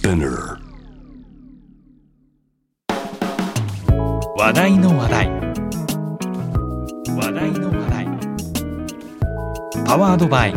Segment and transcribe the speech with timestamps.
[0.00, 0.56] Spinner
[4.34, 5.28] 話題の話題。
[7.14, 8.06] 話題の話題。
[9.84, 10.54] パワードバイ。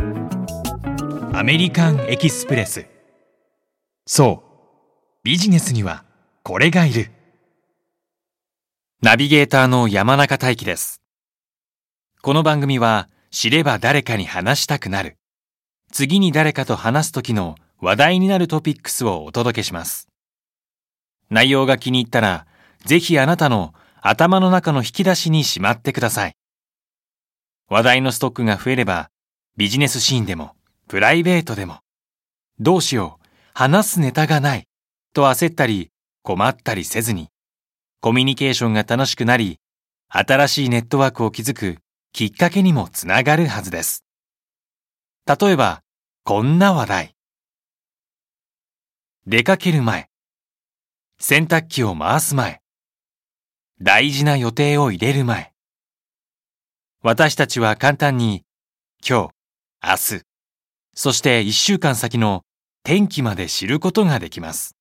[1.34, 2.86] アメリカンエキスプレス。
[4.08, 5.26] そう。
[5.26, 6.06] ビジネスには
[6.44, 7.12] これがいる。
[9.02, 11.02] ナビゲーターの山中大輝です。
[12.22, 15.18] この番組は知れば誰かに話したくなる。
[15.92, 20.08] 次に誰かと話す時の話題になるトピックスをお届けします
[21.30, 22.48] 内容が気に入ったら
[22.86, 23.74] ぜひあなたの
[24.06, 26.36] 頭の中の引き出しにしまってください。
[27.70, 29.10] 話題のストックが増えれば、
[29.56, 30.56] ビジネスシーンでも、
[30.90, 31.80] プライベートでも、
[32.60, 34.68] どうしよう、話すネタがない、
[35.14, 35.90] と焦ったり、
[36.22, 37.30] 困ったりせずに、
[38.02, 39.60] コミュニケーションが楽しくなり、
[40.10, 41.78] 新しいネットワークを築く
[42.12, 44.04] きっかけにもつながるはずです。
[45.26, 45.82] 例えば、
[46.26, 47.16] こんな話題。
[49.26, 50.10] 出かける前、
[51.18, 52.60] 洗濯機を回す前、
[53.82, 55.54] 大事な予定を入れる前。
[57.02, 58.44] 私たちは簡単に
[59.02, 59.34] 今日、
[59.82, 60.24] 明日、
[60.94, 62.42] そして一週間先の
[62.84, 64.76] 天気まで知ることができます。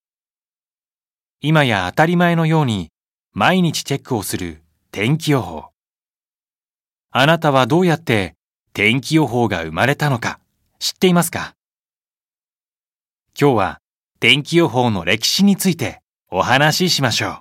[1.41, 2.91] 今や当たり前のように
[3.33, 5.66] 毎日チェックをする天気予報。
[7.12, 8.34] あなたはどうやって
[8.72, 10.41] 天気予報が生まれたのか
[10.81, 11.55] 知っていますか？
[13.41, 13.81] 今日は
[14.23, 17.33] 天気予報の歴史についてお話ししましょう。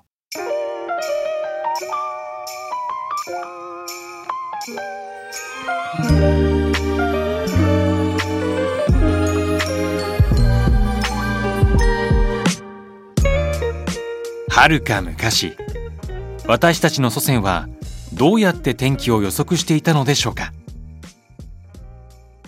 [14.49, 15.55] はるか昔
[16.47, 17.69] 私たちの祖先は
[18.15, 20.51] どうやって天気を予測していたのでしょうか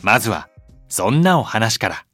[0.01, 0.49] まずは
[0.89, 2.05] そんなお話から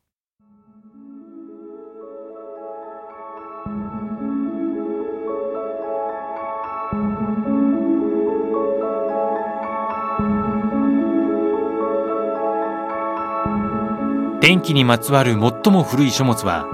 [14.49, 16.65] 天気にまつわる最も古い書物は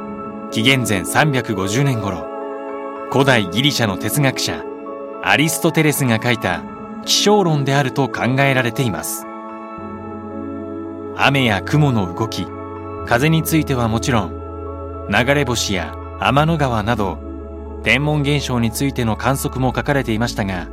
[0.50, 2.26] 紀元前350年頃
[3.12, 4.64] 古代ギリシャの哲学者
[5.22, 6.64] アリストテレスが書いた
[7.04, 9.26] 気象論であると考えられています。
[11.18, 12.48] 雨や雲の動き
[13.08, 17.18] 風についてはもちろん流れ星や天の川など
[17.84, 20.70] 天文現象についての観測も書かれていましたが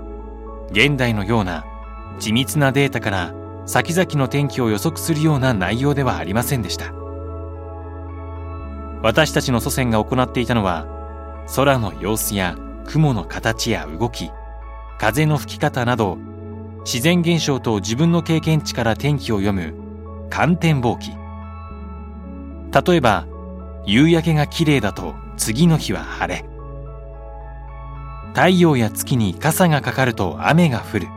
[0.70, 1.64] 現代のような
[2.20, 6.92] 緻密なデータから先々の天気を予測するような内容ではありませんでした。
[9.02, 10.86] 私たちの祖先が行っていたのは
[11.56, 12.56] 空の様子や
[12.86, 14.30] 雲の形や動き
[14.98, 16.18] 風の吹き方など
[16.84, 19.74] 自然現象と自分の経験値から天気を読む
[20.30, 23.26] 観天望気例えば
[23.84, 26.44] 夕焼けが綺麗だと次の日は晴れ。
[28.32, 31.08] 太陽や月に傘がかかると雨が降る。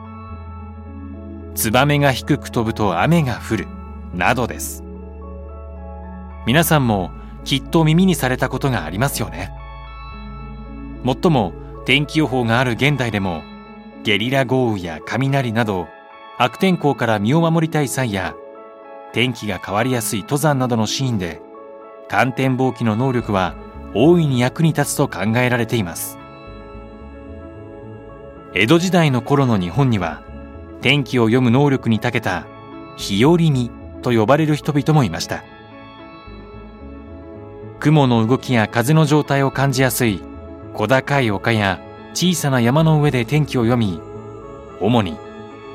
[1.56, 3.68] ツバメが低く飛ぶと雨が降る
[4.14, 4.84] などです。
[6.46, 7.12] 皆さんも
[7.46, 9.52] きっと耳にされたことがありますよね。
[11.04, 11.54] もっとも
[11.86, 13.42] 天気予報がある現代でも
[14.04, 15.88] ゲリラ豪雨や雷など
[16.38, 18.36] 悪天候から身を守りたい際や
[19.14, 21.42] 天気が変わりやすい登山などのシーンで
[22.10, 23.56] 寒天望気の能力は
[23.94, 26.18] 大いに役に立つと考えられています。
[28.54, 30.22] 江戸時代の頃の日本には
[30.85, 32.46] 天気を読む能力に長けた
[32.96, 33.72] 日和見
[34.03, 35.44] と呼ばれる人々もいました。
[37.79, 40.22] 雲の動きや風の状態を感じやすい
[40.75, 41.81] 小高い丘や
[42.13, 44.00] 小さな山の上で天気を読み
[44.79, 45.18] 主に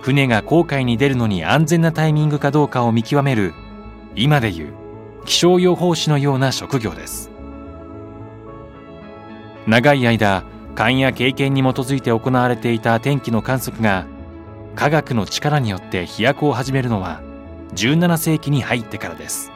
[0.00, 3.52] 船が航海に出るのに安全なタイミングかどうかを見極める
[4.14, 4.72] 今でいう
[5.24, 7.32] 気象予報士のような職業です。
[9.66, 10.44] 長い間
[10.76, 14.06] 勘や経験に基づいて行われていた天気の観測が
[14.74, 17.20] 科学の力によって飛躍を始めるのは
[17.74, 19.52] 17世紀に入ってからです。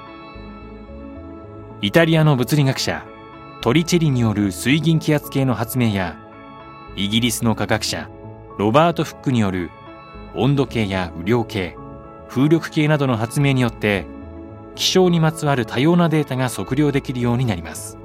[1.81, 3.05] イタリアの物理学者
[3.61, 6.17] トリチェリによる水銀気圧計の発明や
[6.97, 8.09] イギリスの科学者
[8.59, 9.71] ロバート・フックによる
[10.35, 11.77] 温度計や雨量計
[12.29, 14.07] 風力計などの発明によって
[14.75, 17.99] 気象にまつわる多様なデータが測量できるようになります。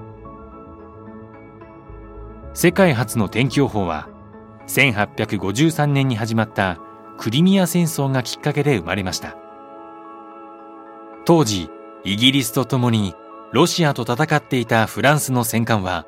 [2.53, 4.09] 世界初の天気予報は
[4.67, 6.79] 1853年に始まった
[7.19, 9.35] クリミア戦争がきっかけで生まれました。
[11.25, 11.69] 当時
[12.05, 13.13] イギリスと共に
[13.51, 16.05] ロシアと戦っていたフランスの戦艦は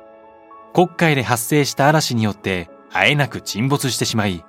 [0.72, 4.42] 黒海で発生した嵐によってあえなく沈没してしまい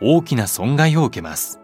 [0.00, 1.60] 大きな損害を受けます。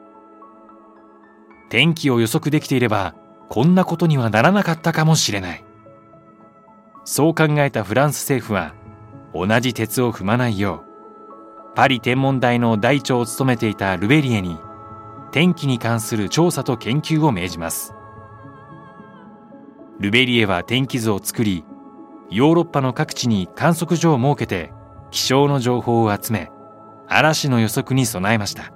[1.69, 3.15] 天気を予測できていれば
[3.49, 5.65] こんなことにはならなかったかもしれない。
[7.05, 8.75] そう考えたフランス政府は
[9.33, 10.90] 同じ鉄を踏まないよう
[11.75, 14.59] パリ天文台の台長を務めていたルベリエに
[15.33, 17.95] 天気に関する調査と研究を命じます。
[20.01, 21.65] ルベリエは天気図を作り
[22.31, 24.73] ヨーロッパの各地に観測所を設けて
[25.11, 26.51] 気象の情報を集め
[27.07, 28.73] 嵐の予測に備えました。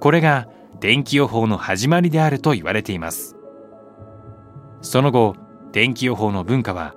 [0.00, 0.48] これが
[0.80, 3.36] 天気予報の始まりであると言われています。
[4.80, 5.34] その後
[5.72, 6.94] 天気予報の文化は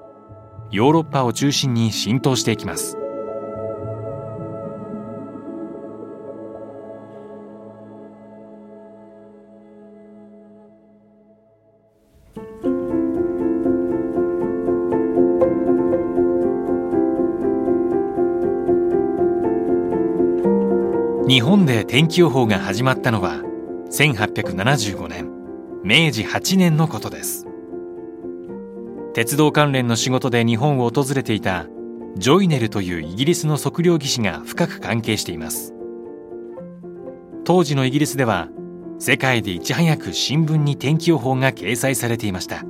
[0.72, 3.01] ヨーロッパを中心に浸透していきます。
[21.32, 23.38] 日本で天気予報が始まったのは
[23.90, 25.32] 1875年
[25.82, 27.48] 明治8年のことです。
[29.14, 31.68] 鉄道関連の仕事で日本を訪れていた
[32.18, 35.74] ジョイネルというイギリスの測量技師が深く関係しています。
[37.46, 38.50] 当時のイギリスでは
[39.00, 42.66] 世界でいち早く新聞に天気予報が掲載されていました。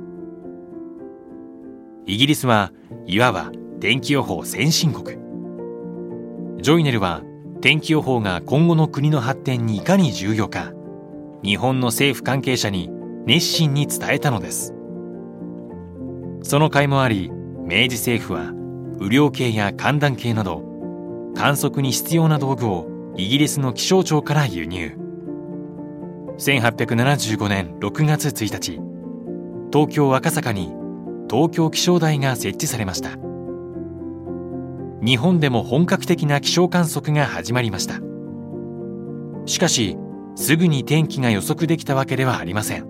[2.06, 2.70] イギリスは
[3.06, 3.50] いわば
[3.80, 5.18] 天気予報先進国。
[6.62, 7.22] ジョイネルは
[7.62, 10.72] 天気予報が今後の国の発展にいかに重要か
[11.44, 12.90] 日本の政府関係者に
[13.24, 14.74] 熱心に伝えたのです。
[16.42, 17.30] その甲斐もあり
[17.64, 18.52] 明治政府は
[19.00, 20.64] 雨量計や寒暖計など
[21.36, 24.96] 観測に必要な道具をイギリスの気象庁から輸入。
[26.38, 28.80] 1875年6月1日
[29.72, 30.74] 東京赤坂に
[31.30, 33.31] 東京気象台が設置されました。
[35.04, 38.00] 日本でも本格的な気象観測が始まりました。
[39.46, 39.96] しかし
[40.36, 42.86] すぐに天気が予測できたわけではありません。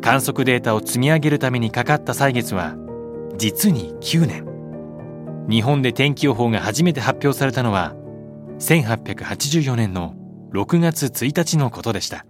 [0.00, 2.76] 観測データを積み上げるためにかかった歳月は
[3.36, 4.46] 実に9年。
[5.48, 7.94] 日本で天気予報が初めて発表されたのは
[8.60, 10.14] 1884年の
[10.52, 12.24] 6月1日のことでした。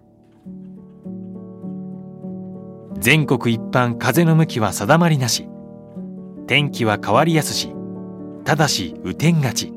[2.97, 5.47] 全国一般風の向きは定まりなし。
[6.47, 7.71] 天気は変わりやすし
[8.49, 9.73] ただし雨天勝ち。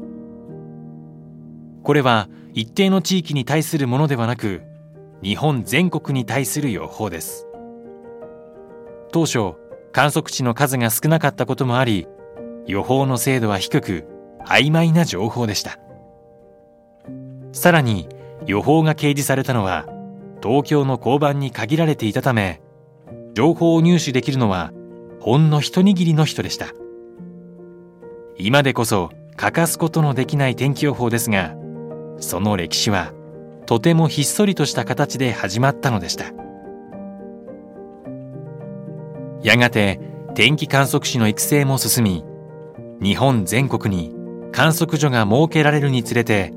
[1.83, 4.63] これは一定の地域に対するものではなく
[5.23, 7.47] 日本全国に対する予報です。
[9.13, 9.57] 当初
[9.93, 12.09] 観測値の数が少なかったこともあり
[12.67, 14.07] 予報の精度は低く
[14.47, 15.79] 曖昧な情報でした。
[17.53, 18.09] さらに
[18.47, 19.85] 予報が掲示されたのは
[20.43, 22.63] 東京の交番に限られていたため
[23.35, 24.73] 情報を入手できるのは
[25.21, 26.69] ほんの一握りの人でした。
[28.45, 31.55] 今でこそ欠かすことのできない天気予報ですが
[32.19, 33.13] その歴史は
[33.67, 36.25] とてもひっそりとした形で始まったのでした。
[39.45, 40.01] やがて
[40.35, 42.25] 天気観測士の育成も進み
[43.01, 44.13] 日本全国に
[44.51, 46.53] 観測所が設けられるにつれて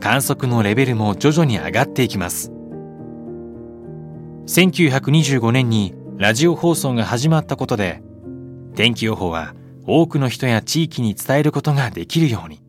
[0.00, 2.50] 観測のレベルも徐々に上がっていきます。
[4.48, 8.02] 1925年にラジオ放送が始まったことで
[8.74, 9.54] 天気予報は
[9.86, 12.62] 多くの人や地域に伝えることができるように。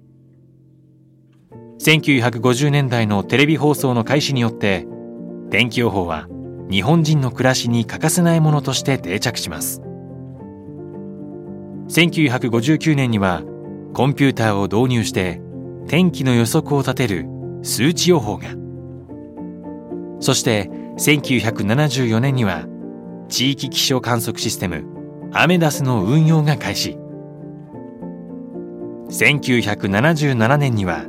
[1.79, 4.87] 1950年代のテレビ放送の開始によって
[5.49, 6.27] 天気予報は
[6.69, 9.81] 日本人の暮らしに欠かせないものとして定着します。
[11.89, 13.43] 1959年には
[13.93, 15.41] コンピューターを導入して
[15.87, 17.25] 天気の予測を立てる
[17.61, 18.47] 数値予報が。
[20.19, 22.65] そして1974年には
[23.27, 24.85] 地域気象観測システム
[25.33, 27.02] アメダスの運用が開始。
[29.13, 31.05] 1977年には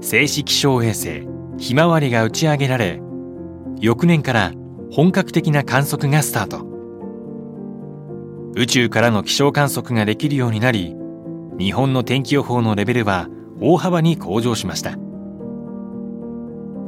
[0.00, 3.00] 静止気象衛星ひまわりが打ち上げられ
[3.80, 4.52] 翌年から
[4.90, 6.66] 本格的な観測がスタート。
[8.56, 10.96] 宇宙からの気象観測ができるようになり
[11.60, 13.28] 日本の天気予報のレベルは
[13.60, 14.96] 大幅に向上しました。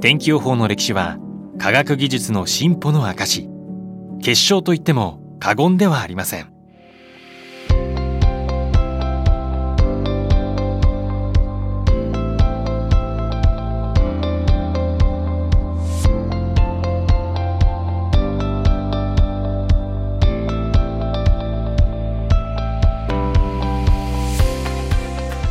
[0.01, 1.19] 天気予報の歴史は
[1.59, 3.49] 科学技術の進歩の証
[4.21, 6.60] 結晶といっても過言ではありません。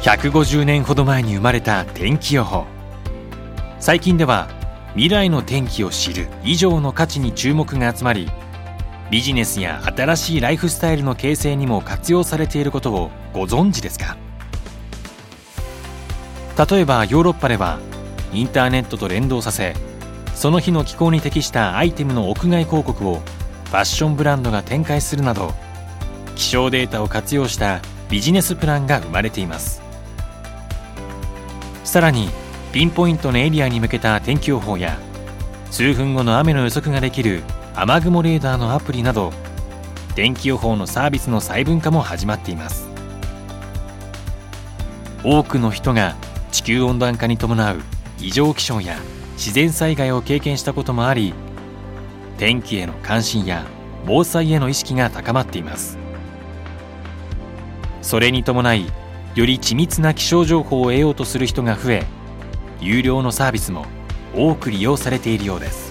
[0.09, 2.65] 150年ほど前に生まれた天気予報。
[3.79, 4.47] 最近では
[4.93, 8.27] 未来の天気を知る以上の価値に注目が集まり
[9.11, 14.17] ビジネスや新しいライフスタイルの形成にも活用されていることをご存知ですか？
[16.67, 17.79] 例えばヨーロッパでは
[18.33, 19.75] インターネットと連動させ
[20.33, 23.17] その日の気候に適したアイテムの屋外広告を
[23.65, 25.53] ファッションブランドが展開するなど
[26.35, 29.78] 気象データを活用したビジネスプランが生まれています。
[31.89, 32.29] さらに
[32.71, 34.99] ピンポイントのエリアに向けた天気予報や
[35.71, 37.41] 数分後の雨の予測ができる
[37.73, 39.33] 雨雲レーダーのアプリなど
[40.13, 42.87] 天気予報のサービスの細分化も始まっています。
[45.23, 46.15] 多くの人が
[46.51, 47.79] 地球温暖化に伴う
[48.19, 48.95] 異常気象や
[49.31, 51.33] 自然災害を経験したこともあり
[52.37, 53.65] 天気への関心や
[54.05, 55.97] 防災への意識が高まっています。
[58.03, 58.85] それに伴い
[59.35, 62.05] より緻密な気象情報を得ようとする人が増え
[62.81, 63.85] 有料のサービスも
[64.35, 65.89] 多く利用されているようです。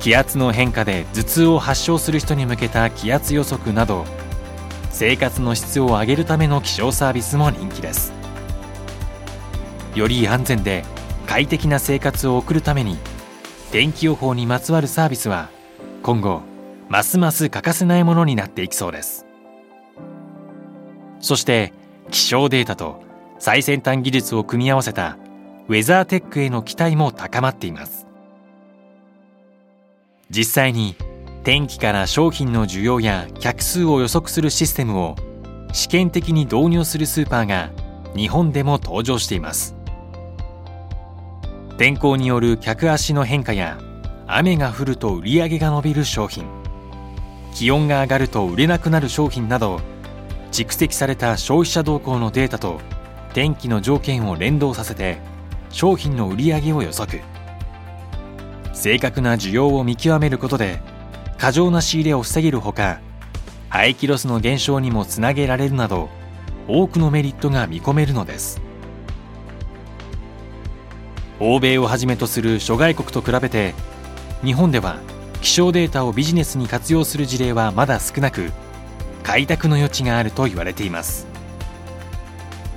[0.00, 4.04] 気圧の変化で頭痛を発症する人に向けた気圧予測など
[4.90, 8.12] 生活の質を上げるための気象サービスも人気です。
[9.94, 10.84] より安全で
[11.26, 12.98] 快適な生活を送るために
[13.72, 15.48] 天気予報にまつわるサービスは
[16.02, 16.42] 今後
[16.88, 19.23] ますます欠かせないものになっていきそうです。
[21.24, 21.72] そして
[22.10, 23.02] 気象データと
[23.38, 25.16] 最先端技術を組み合わせた
[25.68, 28.06] ウェザーテックへの期待も高まっています。
[30.28, 30.96] 実際に
[31.42, 35.16] 天気から商品の需要や客数を予測するシステムを
[35.72, 37.70] 試験的に導入するスーパーが
[38.14, 39.74] 日本でも登場しています。
[41.78, 43.78] 天候による客足の変化や
[44.26, 46.44] 雨が降ると売り上げが伸びる商品
[47.54, 49.80] 気温が上がると売れなくなる商品など
[50.54, 52.80] 蓄積された消費者動向のデータと
[53.32, 55.18] 天気の条件を連動させて
[55.70, 57.22] 商品の売り上げを予測。
[58.72, 60.80] 正確な需要を見極めることで
[61.38, 63.00] 過剰な仕入れを防げるほか
[63.68, 66.08] 廃棄ロスの減少にもつなげられるなど
[66.68, 68.60] 多くのメリットが見込めるのです。
[71.40, 73.74] 欧米をはじめとする諸外国と比べて
[74.44, 75.00] 日本では
[75.42, 78.52] 気象データをビジネスに活用する事例はまだ少なく
[79.24, 81.26] 開拓の余地があると言われています。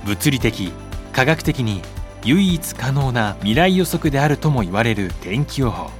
[0.05, 0.71] 物理的
[1.11, 1.81] 科学的に
[2.23, 5.91] 唯一可能な未来予測であるとも言われる天気予報。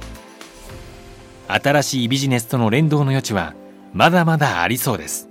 [1.46, 3.54] 新しいビジネスとの連動の余地は
[3.92, 5.28] まだまだありそうです。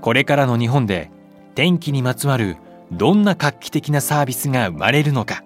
[0.00, 1.10] これからの日本で
[1.54, 2.56] 天気にまつわる
[2.92, 5.42] どんな画期的なサービスが生まれるのか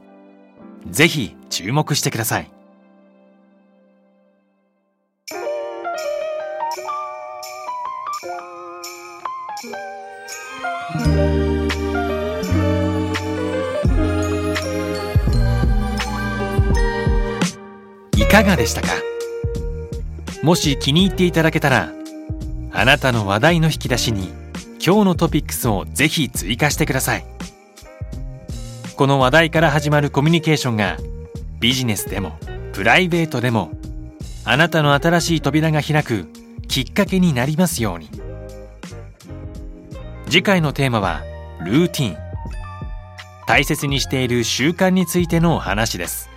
[0.91, 2.58] ぜひ注目してください。
[18.45, 18.89] かがでしたか？
[20.43, 21.93] もし気に入っていただけたら
[22.73, 24.29] あなたの話題の引き出しに
[24.85, 27.25] 今日のトピックスをぜひ追加してください。
[28.97, 30.97] この話題から始まるコミュニケーションが
[31.61, 32.37] ビジネスでも
[32.73, 33.71] プライベートでも
[34.45, 36.27] あなたの新しい扉が開く
[36.69, 38.09] きっかけになりますように。
[40.27, 41.23] 次回のテーマは
[41.65, 42.17] ルーティン。
[43.47, 46.28] 大切にしている習慣についてのお話です。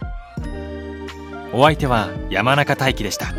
[1.54, 3.34] お相手は山中大輝でした。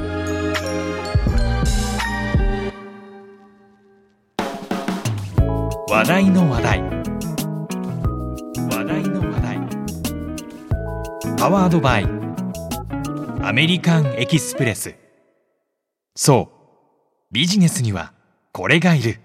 [5.89, 6.83] 話題の話題。
[8.69, 9.61] 話題の話題。
[11.39, 12.07] パワードバイ。
[13.41, 14.95] アメリカンエキスプレス。
[16.15, 17.33] そう。
[17.33, 18.13] ビジネスには
[18.53, 19.22] これがいる。